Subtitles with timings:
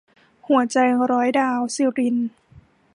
[0.47, 0.77] หัวใจ
[1.11, 2.17] ร้อยดาว- สิริณ